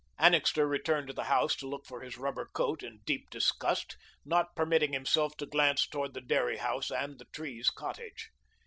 [0.17, 4.55] Annixter returned to the house to look for his rubber coat in deep disgust, not
[4.55, 8.31] permitting himself to glance toward the dairy house and the Trees' cottage.